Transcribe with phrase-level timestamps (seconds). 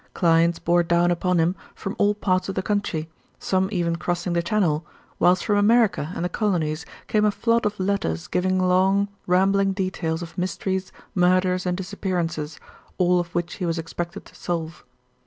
[0.15, 3.07] Clients bore down upon him from all parts of the country;
[3.37, 4.83] some even crossing the Channel,
[5.19, 10.23] whilst from America and the Colonies came a flood of letters giving long, rambling details
[10.23, 12.59] of mysteries, murders and disappearances,
[12.97, 14.83] all of which he was expected to solve.